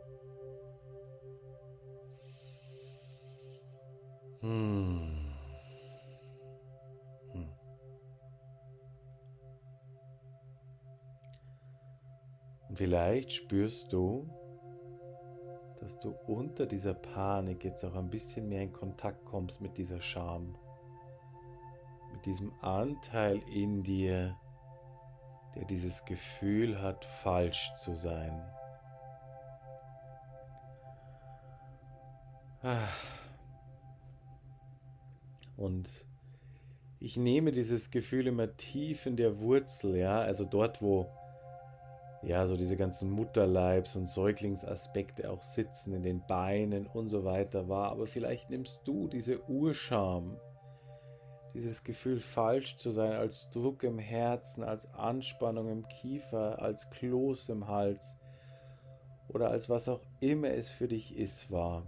Hmm. 4.39 5.20
Und 12.71 12.77
vielleicht 12.77 13.33
spürst 13.33 13.91
du, 13.91 14.29
dass 15.81 15.99
du 15.99 16.15
unter 16.25 16.65
dieser 16.65 16.93
Panik 16.93 17.65
jetzt 17.65 17.83
auch 17.83 17.95
ein 17.95 18.09
bisschen 18.09 18.47
mehr 18.47 18.61
in 18.61 18.71
Kontakt 18.71 19.25
kommst 19.25 19.59
mit 19.59 19.77
dieser 19.77 19.99
Scham, 19.99 20.55
mit 22.13 22.25
diesem 22.25 22.53
Anteil 22.61 23.41
in 23.53 23.83
dir, 23.83 24.37
der 25.53 25.65
dieses 25.65 26.05
Gefühl 26.05 26.81
hat, 26.81 27.03
falsch 27.03 27.73
zu 27.75 27.93
sein. 27.93 28.41
Und 35.57 36.05
ich 37.01 37.17
nehme 37.17 37.51
dieses 37.51 37.91
Gefühl 37.91 38.27
immer 38.27 38.55
tief 38.55 39.05
in 39.07 39.17
der 39.17 39.41
Wurzel, 39.41 39.97
ja, 39.97 40.21
also 40.21 40.45
dort, 40.45 40.81
wo 40.81 41.11
ja, 42.23 42.45
so 42.45 42.55
diese 42.55 42.77
ganzen 42.77 43.09
Mutterleibs- 43.09 43.95
und 43.95 44.07
Säuglingsaspekte 44.07 45.29
auch 45.31 45.41
sitzen 45.41 45.93
in 45.93 46.03
den 46.03 46.25
Beinen 46.27 46.85
und 46.85 47.09
so 47.09 47.23
weiter 47.23 47.67
war. 47.67 47.91
Aber 47.91 48.05
vielleicht 48.05 48.49
nimmst 48.49 48.87
du 48.87 49.07
diese 49.07 49.43
Urscham, 49.49 50.37
dieses 51.55 51.83
Gefühl 51.83 52.19
falsch 52.19 52.75
zu 52.75 52.91
sein, 52.91 53.13
als 53.13 53.49
Druck 53.49 53.83
im 53.83 53.97
Herzen, 53.97 54.63
als 54.63 54.93
Anspannung 54.93 55.67
im 55.69 55.87
Kiefer, 55.87 56.61
als 56.61 56.89
Kloß 56.91 57.49
im 57.49 57.67
Hals 57.67 58.17
oder 59.27 59.49
als 59.49 59.67
was 59.69 59.89
auch 59.89 60.01
immer 60.19 60.49
es 60.49 60.69
für 60.69 60.87
dich 60.87 61.17
ist, 61.17 61.51
wahr. 61.51 61.87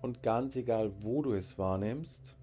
Und 0.00 0.22
ganz 0.22 0.56
egal, 0.56 0.90
wo 1.02 1.20
du 1.20 1.34
es 1.34 1.58
wahrnimmst, 1.58 2.36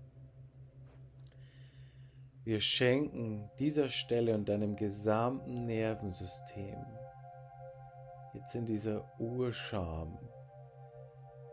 wir 2.43 2.59
schenken 2.59 3.49
dieser 3.57 3.87
Stelle 3.87 4.35
und 4.35 4.49
deinem 4.49 4.75
gesamten 4.75 5.65
Nervensystem 5.65 6.75
jetzt 8.33 8.55
in 8.55 8.65
dieser 8.65 9.07
Urscham, 9.19 10.17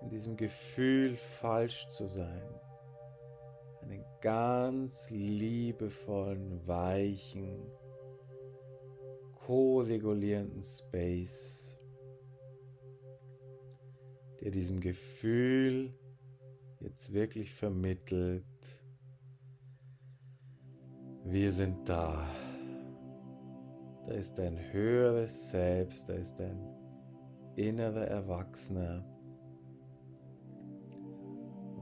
in 0.02 0.08
diesem 0.08 0.36
Gefühl 0.36 1.16
falsch 1.16 1.86
zu 1.88 2.06
sein, 2.06 2.42
einen 3.82 4.04
ganz 4.20 5.10
liebevollen, 5.10 6.66
weichen, 6.66 7.70
ko-regulierenden 9.34 10.62
Space, 10.62 11.78
der 14.40 14.50
diesem 14.50 14.80
Gefühl 14.80 15.94
jetzt 16.80 17.12
wirklich 17.12 17.52
vermittelt, 17.52 18.44
wir 21.24 21.52
sind 21.52 21.88
da. 21.88 22.26
Da 24.06 24.14
ist 24.14 24.40
ein 24.40 24.58
höheres 24.72 25.50
Selbst, 25.50 26.08
da 26.08 26.14
ist 26.14 26.40
ein 26.40 26.58
innerer 27.56 28.06
Erwachsener. 28.06 29.04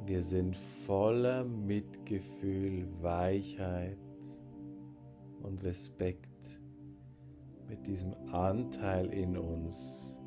Wir 0.05 0.23
sind 0.23 0.57
voller 0.87 1.45
Mitgefühl, 1.45 2.89
Weichheit 3.01 3.99
und 5.43 5.63
Respekt 5.65 6.59
mit 7.69 7.87
diesem 7.87 8.15
Anteil 8.33 9.13
in 9.13 9.37
uns, 9.37 10.19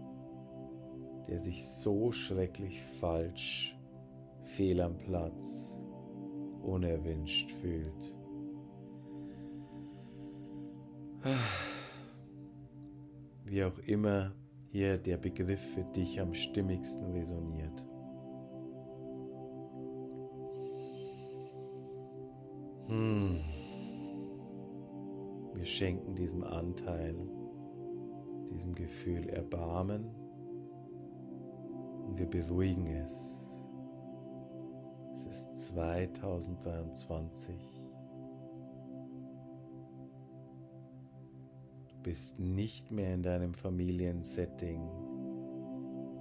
der 1.28 1.42
sich 1.42 1.66
so 1.66 2.12
schrecklich 2.12 2.82
falsch, 3.00 3.76
fehl 4.44 4.82
am 4.82 4.98
Platz, 4.98 5.84
unerwünscht 6.62 7.52
fühlt. 7.52 8.16
Wie 13.52 13.64
auch 13.66 13.78
immer 13.80 14.32
hier 14.70 14.98
der 14.98 15.18
Begriff 15.18 15.60
für 15.74 15.84
dich 15.84 16.22
am 16.22 16.34
stimmigsten 16.34 17.12
resoniert. 17.12 17.86
Hm. 22.88 23.42
Wir 25.54 25.66
schenken 25.66 26.16
diesem 26.16 26.46
Anteil, 26.46 27.14
diesem 28.50 28.74
Gefühl 28.74 29.28
Erbarmen 29.28 30.06
und 32.08 32.18
wir 32.18 32.28
beruhigen 32.28 32.88
es. 32.88 33.62
Es 35.12 35.26
ist 35.26 35.58
2023. 35.68 37.81
bist 42.04 42.40
nicht 42.40 42.92
mehr 42.92 43.14
in 43.14 43.24
deinem 43.24 43.54
Familiensetting, 43.54 44.82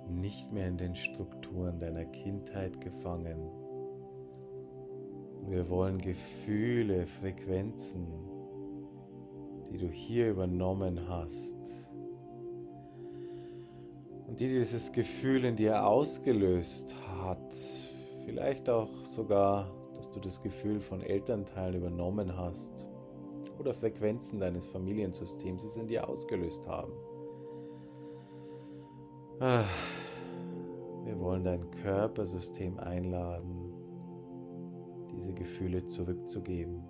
nicht 0.09 0.53
mehr 0.53 0.69
in 0.69 0.77
den 0.77 0.95
Strukturen 0.95 1.79
deiner 1.79 2.05
Kindheit 2.05 2.81
gefangen. 2.81 3.51
Wir 5.49 5.69
wollen 5.71 5.99
Gefühle, 5.99 7.07
Frequenzen, 7.07 8.07
die 9.71 9.79
du 9.79 9.89
hier 9.89 10.31
übernommen 10.31 11.09
hast 11.09 11.57
und 14.27 14.41
die 14.41 14.49
dieses 14.49 14.93
Gefühl 14.93 15.45
in 15.45 15.57
dir 15.57 15.87
ausgelöst 15.87 16.95
hat, 17.23 17.55
vielleicht 18.27 18.69
auch 18.69 19.03
sogar, 19.03 19.73
dass 19.95 20.11
du 20.11 20.21
das 20.21 20.43
Gefühl 20.43 20.81
von 20.81 21.01
Elternteilen 21.01 21.77
übernommen 21.77 22.37
hast 22.37 22.90
oder 23.61 23.75
Frequenzen 23.75 24.41
deines 24.41 24.67
Familiensystems 24.67 25.65
es 25.65 25.77
in 25.77 25.87
dir 25.87 26.09
ausgelöst 26.09 26.67
haben. 26.67 26.93
Ah, 29.39 29.65
wir 31.05 31.21
wollen 31.21 31.45
dein 31.45 31.71
Körpersystem 31.71 32.79
einladen, 32.79 33.73
diese 35.13 35.35
Gefühle 35.35 35.87
zurückzugeben, 35.87 36.83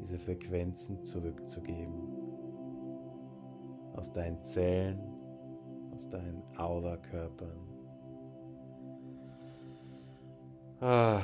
diese 0.00 0.18
Frequenzen 0.18 1.04
zurückzugeben. 1.04 1.94
Aus 3.94 4.12
deinen 4.12 4.42
Zellen, 4.42 5.00
aus 5.94 6.08
deinen 6.08 6.42
Aura-Körpern. 6.56 7.60
Ah, 10.80 11.20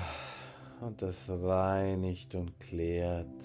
und 0.80 1.00
das 1.02 1.28
reinigt 1.30 2.34
und 2.34 2.60
klärt 2.60 3.42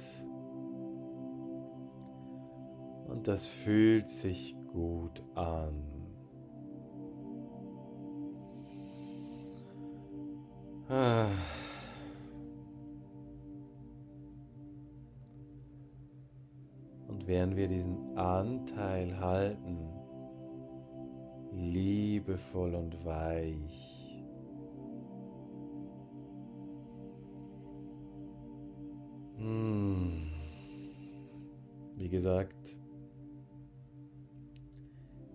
und 3.22 3.28
das 3.28 3.50
fühlt 3.50 4.10
sich 4.10 4.56
gut 4.74 5.22
an. 5.36 5.76
Ah. 10.90 11.28
Und 17.08 17.28
während 17.28 17.56
wir 17.58 17.68
diesen 17.68 18.18
Anteil 18.18 19.16
halten, 19.20 19.78
liebevoll 21.54 22.74
und 22.74 23.06
weich, 23.06 23.91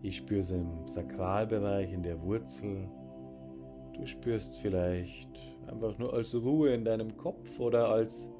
ich 0.06 0.18
spüre 0.18 0.40
es 0.40 0.50
im 0.52 0.86
Sakralbereich, 0.86 1.92
in 1.92 2.02
der 2.02 2.22
Wurzel. 2.22 2.88
Du 3.94 4.06
spürst 4.06 4.58
vielleicht 4.58 5.28
einfach 5.66 5.98
nur 5.98 6.14
als 6.14 6.34
Ruhe 6.34 6.72
in 6.72 6.84
deinem 6.84 7.16
Kopf 7.16 7.58
oder 7.58 7.88
als 7.88 8.30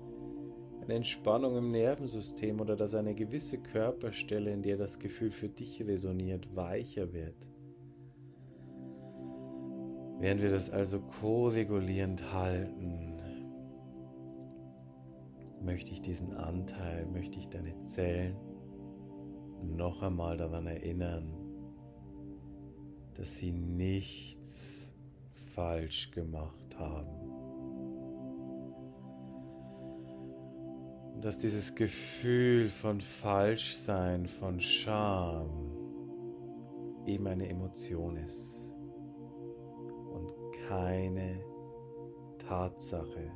eine 0.83 0.95
Entspannung 0.95 1.57
im 1.57 1.73
Nervensystem 1.73 2.61
oder 2.61 2.77
dass 2.77 2.95
eine 2.95 3.15
gewisse 3.15 3.59
Körperstelle, 3.59 4.53
in 4.53 4.63
der 4.63 4.77
das 4.77 4.99
Gefühl 4.99 5.33
für 5.33 5.49
dich 5.49 5.85
resoniert, 5.85 6.55
weicher 6.55 7.13
wird. 7.13 7.35
Während 10.21 10.43
wir 10.43 10.51
das 10.51 10.71
also 10.71 11.01
ko-regulierend 11.01 12.33
halten, 12.33 13.13
möchte 15.63 15.91
ich 15.93 16.01
diesen 16.01 16.33
Anteil, 16.35 17.07
möchte 17.07 17.39
ich 17.41 17.49
deine 17.49 17.83
Zellen 17.83 18.37
noch 19.63 20.01
einmal 20.03 20.37
daran 20.37 20.69
erinnern, 20.69 21.46
dass 23.17 23.39
sie 23.39 23.53
nichts 23.53 24.93
falsch 25.55 26.11
gemacht 26.11 26.79
haben. 26.79 27.27
dass 31.21 31.39
dieses 31.39 31.75
Gefühl 31.75 32.69
von 32.69 33.01
Falschsein, 33.01 34.27
von 34.27 34.61
Scham 34.61 35.51
eben 37.07 37.27
eine 37.27 37.49
Emotion 37.49 38.17
ist 38.17 38.73
und 40.13 40.33
keine 40.69 41.41
Tatsache. 42.39 43.33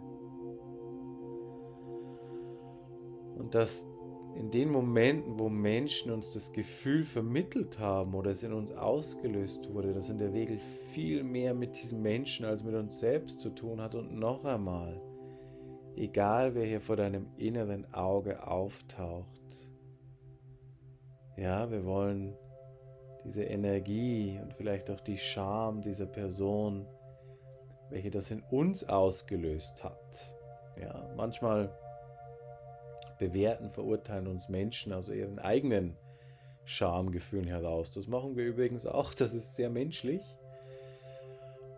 Und 3.37 3.55
dass 3.55 3.87
in 4.37 4.51
den 4.51 4.71
Momenten, 4.71 5.39
wo 5.39 5.49
Menschen 5.49 6.13
uns 6.13 6.33
das 6.33 6.53
Gefühl 6.53 7.05
vermittelt 7.05 7.79
haben 7.79 8.15
oder 8.15 8.31
es 8.31 8.43
in 8.43 8.53
uns 8.53 8.73
ausgelöst 8.73 9.73
wurde, 9.73 9.93
das 9.93 10.09
in 10.09 10.19
der 10.19 10.33
Regel 10.33 10.59
viel 10.93 11.23
mehr 11.23 11.55
mit 11.55 11.77
diesen 11.77 12.01
Menschen 12.03 12.47
als 12.47 12.63
mit 12.63 12.75
uns 12.75 13.01
selbst 13.01 13.41
zu 13.41 13.51
tun 13.51 13.81
hat. 13.81 13.95
Und 13.95 14.19
noch 14.19 14.45
einmal, 14.45 15.01
egal 15.97 16.55
wer 16.55 16.65
hier 16.65 16.81
vor 16.81 16.97
deinem 16.97 17.27
inneren 17.37 17.93
Auge 17.93 18.47
auftaucht, 18.47 19.69
ja, 21.37 21.71
wir 21.71 21.85
wollen 21.85 22.37
diese 23.25 23.45
Energie 23.45 24.39
und 24.43 24.55
vielleicht 24.55 24.91
auch 24.91 25.01
die 25.01 25.19
Scham 25.19 25.83
dieser 25.83 26.07
Person, 26.07 26.87
welche 27.91 28.11
das 28.11 28.31
in 28.31 28.43
uns 28.51 28.89
ausgelöst 28.89 29.83
hat. 29.85 30.35
Ja, 30.81 31.11
manchmal 31.17 31.73
bewerten, 33.21 33.71
verurteilen 33.71 34.27
uns 34.27 34.49
Menschen 34.49 34.93
aus 34.93 35.09
ihren 35.09 35.39
eigenen 35.39 35.97
Schamgefühlen 36.65 37.47
heraus. 37.47 37.93
Das 37.93 38.09
machen 38.09 38.35
wir 38.35 38.45
übrigens 38.45 38.87
auch, 38.87 39.15
das 39.15 39.35
ist 39.35 39.55
sehr 39.55 39.71
menschlich. 39.71 40.23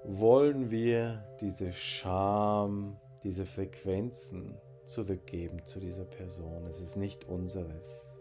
Wollen 0.05 0.71
wir 0.71 1.25
diese 1.41 1.73
Scham, 1.73 2.97
diese 3.23 3.45
Frequenzen 3.45 4.55
zurückgeben 4.87 5.65
zu 5.65 5.81
dieser 5.81 6.05
Person? 6.05 6.67
Es 6.67 6.81
ist 6.81 6.97
nicht 6.97 7.25
unseres. 7.27 8.21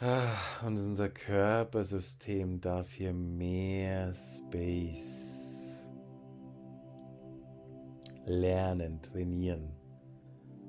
Ah, 0.00 0.66
und 0.66 0.76
unser 0.76 1.08
Körpersystem 1.08 2.60
darf 2.60 2.90
hier 2.90 3.12
mehr 3.12 4.12
Space 4.12 5.31
lernen, 8.24 9.00
trainieren. 9.02 9.70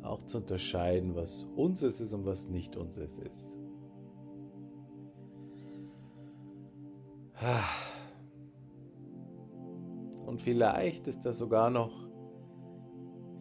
Auch 0.02 0.22
zu 0.24 0.39
unterscheiden, 0.39 1.16
was 1.16 1.48
unseres 1.56 2.02
ist 2.02 2.13
und 2.13 2.26
was 2.26 2.50
nicht 2.50 2.76
unseres 2.76 3.20
ist. 3.20 3.56
Ah. 7.36 7.63
Und 10.26 10.42
vielleicht 10.42 11.08
ist 11.08 11.26
das 11.26 11.38
sogar 11.38 11.70
noch 11.70 12.04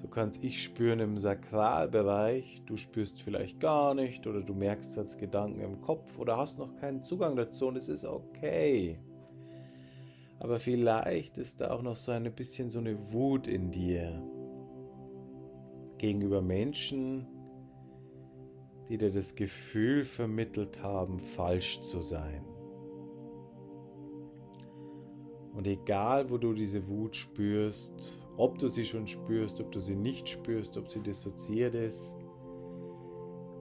so 0.02 0.08
kannst 0.08 0.42
ich 0.42 0.60
spüren 0.60 0.98
im 0.98 1.16
Sakralbereich, 1.16 2.64
du 2.66 2.76
spürst 2.76 3.22
vielleicht 3.22 3.60
gar 3.60 3.94
nicht 3.94 4.26
oder 4.26 4.40
du 4.40 4.52
merkst 4.52 4.98
als 4.98 5.16
Gedanken 5.16 5.60
im 5.60 5.80
Kopf 5.80 6.18
oder 6.18 6.36
hast 6.36 6.58
noch 6.58 6.74
keinen 6.74 7.04
Zugang 7.04 7.36
dazu 7.36 7.68
und 7.68 7.76
es 7.76 7.88
ist 7.88 8.04
okay. 8.04 8.98
Aber 10.42 10.58
vielleicht 10.58 11.38
ist 11.38 11.60
da 11.60 11.70
auch 11.70 11.82
noch 11.82 11.94
so 11.94 12.10
ein 12.10 12.24
bisschen 12.34 12.68
so 12.68 12.80
eine 12.80 13.12
Wut 13.12 13.46
in 13.46 13.70
dir 13.70 14.20
gegenüber 15.98 16.42
Menschen, 16.42 17.28
die 18.88 18.98
dir 18.98 19.12
das 19.12 19.36
Gefühl 19.36 20.04
vermittelt 20.04 20.82
haben, 20.82 21.20
falsch 21.20 21.80
zu 21.82 22.00
sein. 22.00 22.44
Und 25.54 25.68
egal, 25.68 26.28
wo 26.28 26.38
du 26.38 26.54
diese 26.54 26.88
Wut 26.88 27.14
spürst, 27.14 28.18
ob 28.36 28.58
du 28.58 28.66
sie 28.66 28.84
schon 28.84 29.06
spürst, 29.06 29.60
ob 29.60 29.70
du 29.70 29.78
sie 29.78 29.94
nicht 29.94 30.28
spürst, 30.28 30.76
ob 30.76 30.90
sie 30.90 31.02
dissoziiert 31.02 31.76
ist. 31.76 32.16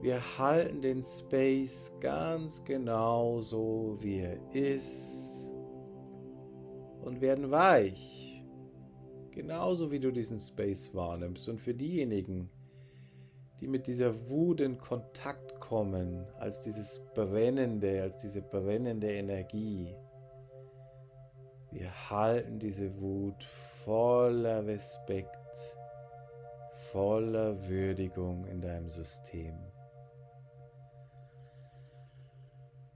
Wir 0.00 0.20
halten 0.36 0.80
den 0.80 1.00
Space 1.00 1.92
ganz 2.00 2.64
genau 2.64 3.40
so, 3.40 3.98
wie 4.00 4.18
er 4.18 4.52
ist 4.52 5.31
und 7.02 7.20
werden 7.20 7.50
weich. 7.50 8.42
Genauso 9.32 9.90
wie 9.90 10.00
du 10.00 10.10
diesen 10.10 10.38
Space 10.38 10.94
wahrnimmst. 10.94 11.48
Und 11.48 11.60
für 11.60 11.74
diejenigen, 11.74 12.50
die 13.60 13.68
mit 13.68 13.86
dieser 13.86 14.28
Wut 14.28 14.60
in 14.60 14.78
Kontakt 14.78 15.58
kommen, 15.60 16.26
als 16.38 16.60
dieses 16.62 17.00
brennende, 17.14 18.02
als 18.02 18.18
diese 18.18 18.42
brennende 18.42 19.10
Energie, 19.10 19.94
wir 21.70 22.10
halten 22.10 22.58
diese 22.58 23.00
Wut 23.00 23.42
voller 23.84 24.66
Respekt, 24.66 25.76
voller 26.92 27.66
Würdigung 27.68 28.44
in 28.46 28.60
deinem 28.60 28.90
System. 28.90 29.54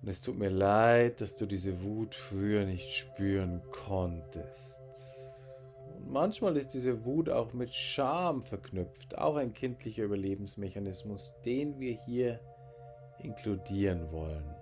Und 0.07 0.13
es 0.13 0.21
tut 0.21 0.39
mir 0.39 0.51
leid, 0.51 1.21
dass 1.21 1.35
du 1.35 1.47
diese 1.47 1.83
Wut 1.83 2.15
früher 2.15 2.65
nicht 2.65 2.93
spüren 2.93 3.61
konntest. 3.73 4.81
Und 5.97 6.13
manchmal 6.13 6.57
ist 6.57 6.75
diese 6.75 7.05
Wut 7.05 7.29
auch 7.29 7.53
mit 7.53 7.75
Scham 7.75 8.41
verknüpft, 8.41 9.19
auch 9.19 9.35
ein 9.35 9.53
kindlicher 9.53 10.05
Überlebensmechanismus, 10.05 11.35
den 11.45 11.81
wir 11.81 11.99
hier 12.07 12.39
inkludieren 13.19 14.13
wollen. 14.13 14.55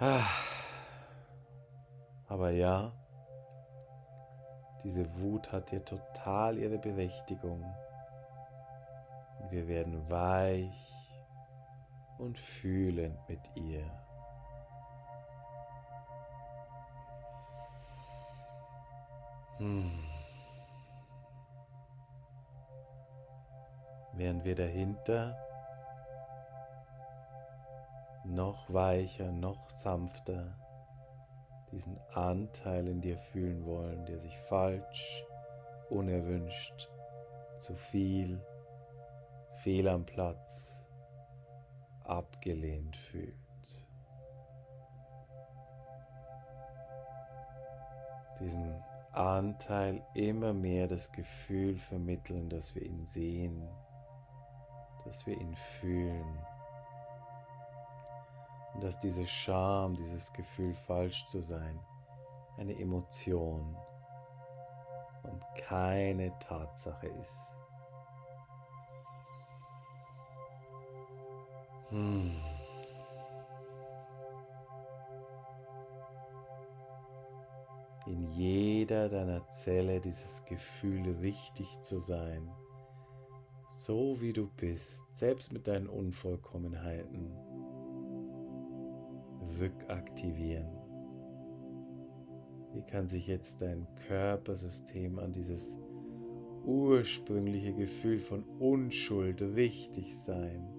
Ah. 0.00 0.26
Aber 2.26 2.50
ja, 2.50 2.92
diese 4.82 5.06
Wut 5.20 5.52
hat 5.52 5.70
hier 5.70 5.84
total 5.84 6.58
ihre 6.58 6.78
Berechtigung. 6.78 7.62
Und 9.38 9.52
wir 9.52 9.68
werden 9.68 10.10
weich 10.10 10.97
und 12.18 12.38
fühlend 12.38 13.16
mit 13.28 13.40
ihr. 13.54 13.84
Hm. 19.58 20.04
Während 24.12 24.44
wir 24.44 24.54
dahinter 24.54 25.36
noch 28.24 28.72
weicher, 28.72 29.32
noch 29.32 29.70
sanfter 29.70 30.54
diesen 31.72 31.98
Anteil 32.14 32.86
in 32.88 33.00
dir 33.00 33.18
fühlen 33.18 33.64
wollen, 33.64 34.04
der 34.06 34.18
sich 34.18 34.36
falsch, 34.48 35.24
unerwünscht, 35.90 36.90
zu 37.58 37.74
viel, 37.74 38.40
fehl 39.54 39.88
am 39.88 40.04
Platz, 40.04 40.77
abgelehnt 42.08 42.96
fühlt. 42.96 43.34
Diesem 48.40 48.82
Anteil 49.12 50.04
immer 50.14 50.52
mehr 50.52 50.86
das 50.86 51.10
Gefühl 51.10 51.76
vermitteln, 51.76 52.48
dass 52.48 52.74
wir 52.74 52.82
ihn 52.82 53.04
sehen, 53.04 53.68
dass 55.04 55.26
wir 55.26 55.36
ihn 55.36 55.56
fühlen 55.80 56.38
und 58.74 58.84
dass 58.84 58.98
diese 59.00 59.26
Scham, 59.26 59.96
dieses 59.96 60.32
Gefühl 60.32 60.74
falsch 60.74 61.26
zu 61.26 61.40
sein, 61.40 61.80
eine 62.58 62.78
Emotion 62.78 63.76
und 65.24 65.44
keine 65.56 66.36
Tatsache 66.38 67.08
ist. 67.08 67.57
Hm. 71.90 72.32
In 78.06 78.22
jeder 78.32 79.08
deiner 79.08 79.46
Zelle 79.50 80.00
dieses 80.00 80.44
Gefühl 80.44 81.16
richtig 81.20 81.80
zu 81.80 81.98
sein, 81.98 82.50
so 83.68 84.20
wie 84.20 84.32
du 84.32 84.48
bist, 84.56 85.04
selbst 85.14 85.52
mit 85.52 85.68
deinen 85.68 85.88
Unvollkommenheiten 85.88 87.32
rückaktivieren? 89.60 90.68
Wie 92.72 92.82
kann 92.82 93.08
sich 93.08 93.26
jetzt 93.26 93.60
dein 93.62 93.86
Körpersystem 94.06 95.18
an 95.18 95.32
dieses 95.32 95.78
ursprüngliche 96.64 97.74
Gefühl 97.74 98.20
von 98.20 98.44
Unschuld 98.58 99.42
richtig 99.42 100.16
sein? 100.16 100.77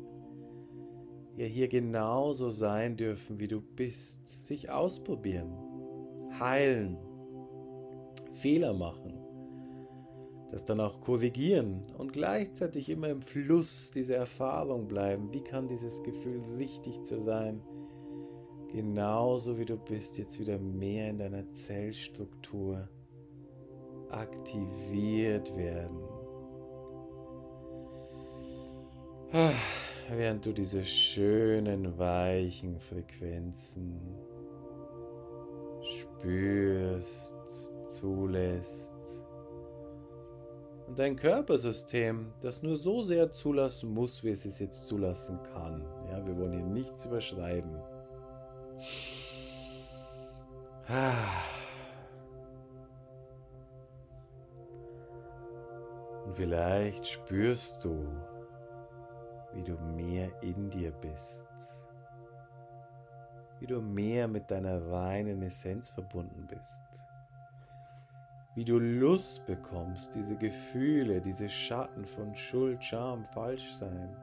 Ja, 1.37 1.45
hier 1.45 1.67
genauso 1.67 2.49
sein 2.49 2.97
dürfen, 2.97 3.39
wie 3.39 3.47
du 3.47 3.61
bist, 3.61 4.27
sich 4.47 4.69
ausprobieren, 4.69 5.51
heilen, 6.39 6.97
Fehler 8.33 8.73
machen, 8.73 9.19
das 10.51 10.65
dann 10.65 10.79
auch 10.79 11.01
korrigieren 11.01 11.83
und 11.97 12.11
gleichzeitig 12.11 12.89
immer 12.89 13.09
im 13.09 13.21
Fluss 13.21 13.91
dieser 13.91 14.17
Erfahrung 14.17 14.87
bleiben. 14.87 15.31
Wie 15.31 15.43
kann 15.43 15.67
dieses 15.67 16.03
Gefühl 16.03 16.41
richtig 16.57 17.03
zu 17.03 17.21
sein, 17.21 17.61
genauso 18.71 19.57
wie 19.57 19.65
du 19.65 19.77
bist, 19.77 20.17
jetzt 20.17 20.39
wieder 20.39 20.57
mehr 20.57 21.09
in 21.09 21.19
deiner 21.19 21.49
Zellstruktur 21.51 22.87
aktiviert 24.09 25.55
werden. 25.55 25.99
Während 30.11 30.45
du 30.45 30.51
diese 30.51 30.83
schönen, 30.83 31.97
weichen 31.97 32.79
Frequenzen 32.79 34.01
spürst, 35.81 37.71
zulässt 37.85 38.95
und 40.89 40.97
dein 40.97 41.15
Körpersystem 41.15 42.33
das 42.41 42.63
nur 42.63 42.75
so 42.77 43.03
sehr 43.03 43.31
zulassen 43.31 43.93
muss, 43.93 44.23
wie 44.23 44.31
es 44.31 44.45
es 44.45 44.57
jetzt 44.57 44.87
zulassen 44.87 45.39
kann. 45.53 45.85
Ja, 46.09 46.25
wir 46.25 46.35
wollen 46.35 46.53
hier 46.53 46.63
nichts 46.63 47.05
überschreiben. 47.05 47.75
Und 56.25 56.35
vielleicht 56.35 57.05
spürst 57.05 57.85
du, 57.85 58.07
wie 59.59 59.63
du 59.63 59.77
mehr 59.95 60.31
in 60.41 60.69
dir 60.69 60.91
bist, 60.91 61.47
wie 63.59 63.67
du 63.67 63.81
mehr 63.81 64.27
mit 64.27 64.49
deiner 64.49 64.89
reinen 64.89 65.41
Essenz 65.41 65.89
verbunden 65.89 66.47
bist 66.47 66.89
wie 68.55 68.65
du 68.65 68.77
Lust 68.77 69.45
bekommst, 69.45 70.15
diese 70.15 70.35
Gefühle, 70.35 71.21
diese 71.21 71.47
Schatten 71.47 72.03
von 72.03 72.35
Schuld, 72.35 72.83
Scham, 72.83 73.23
Falschsein 73.23 74.15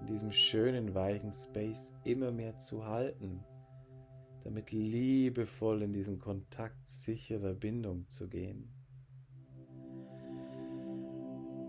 in 0.00 0.06
diesem 0.06 0.32
schönen, 0.32 0.92
weichen 0.92 1.32
Space 1.32 1.92
immer 2.02 2.32
mehr 2.32 2.58
zu 2.58 2.84
halten, 2.84 3.44
damit 4.42 4.72
liebevoll 4.72 5.82
in 5.82 5.92
diesen 5.92 6.18
Kontakt 6.18 6.88
sicherer 6.88 7.54
Bindung 7.54 8.08
zu 8.08 8.28
gehen. 8.28 8.77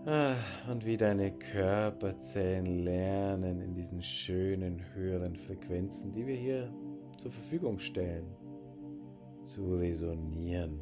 Ah, 0.06 0.34
und 0.70 0.86
wie 0.86 0.96
deine 0.96 1.30
Körperzellen 1.30 2.84
lernen, 2.84 3.60
in 3.60 3.74
diesen 3.74 4.00
schönen, 4.00 4.82
höheren 4.94 5.36
Frequenzen, 5.36 6.10
die 6.14 6.26
wir 6.26 6.36
hier 6.36 6.72
zur 7.18 7.30
Verfügung 7.30 7.78
stellen, 7.78 8.24
zu 9.42 9.74
resonieren. 9.74 10.80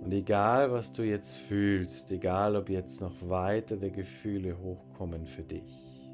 Und 0.00 0.12
egal, 0.12 0.72
was 0.72 0.92
du 0.92 1.04
jetzt 1.04 1.36
fühlst, 1.42 2.10
egal, 2.10 2.56
ob 2.56 2.68
jetzt 2.68 3.00
noch 3.00 3.14
weitere 3.28 3.90
Gefühle 3.90 4.58
hochkommen 4.58 5.24
für 5.24 5.44
dich, 5.44 6.10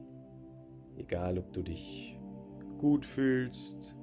egal, 0.99 1.39
ob 1.39 1.51
du 1.55 1.63
dich 1.63 2.21
gut 2.77 3.07
fühlst, 3.07 3.97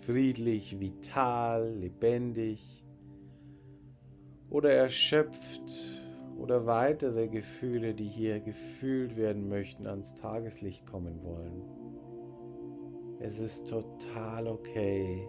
friedlich, 0.00 0.80
vital, 0.80 1.74
lebendig 1.74 2.79
oder 4.50 4.72
erschöpft 4.72 6.00
oder 6.36 6.66
weitere 6.66 7.28
Gefühle, 7.28 7.94
die 7.94 8.08
hier 8.08 8.40
gefühlt 8.40 9.16
werden 9.16 9.48
möchten, 9.48 9.86
ans 9.86 10.14
Tageslicht 10.14 10.86
kommen 10.86 11.22
wollen. 11.22 11.62
Es 13.20 13.38
ist 13.38 13.68
total 13.68 14.48
okay. 14.48 15.28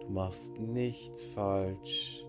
Du 0.00 0.08
machst 0.10 0.58
nichts 0.58 1.24
falsch. 1.24 2.24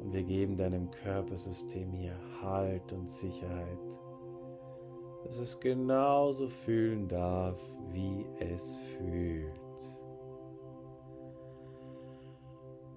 Und 0.00 0.12
wir 0.12 0.22
geben 0.22 0.56
deinem 0.56 0.90
Körpersystem 0.90 1.92
hier 1.92 2.16
Halt 2.42 2.92
und 2.92 3.10
Sicherheit, 3.10 3.78
dass 5.24 5.38
es 5.38 5.60
genauso 5.60 6.48
fühlen 6.48 7.06
darf, 7.06 7.60
wie 7.92 8.26
es 8.38 8.78
fühlt. 8.96 9.60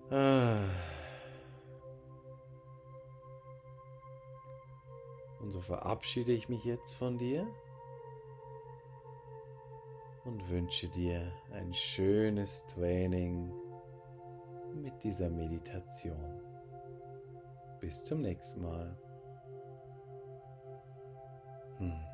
Ah. 0.09 0.92
Und 5.43 5.51
so 5.51 5.59
verabschiede 5.59 6.31
ich 6.31 6.47
mich 6.47 6.63
jetzt 6.63 6.93
von 6.93 7.17
dir 7.17 7.45
und 10.23 10.49
wünsche 10.49 10.87
dir 10.87 11.33
ein 11.51 11.73
schönes 11.73 12.65
Training 12.67 13.51
mit 14.73 15.03
dieser 15.03 15.29
Meditation. 15.29 16.39
Bis 17.81 18.01
zum 18.05 18.21
nächsten 18.21 18.61
Mal. 18.61 18.97
Hm. 21.79 22.12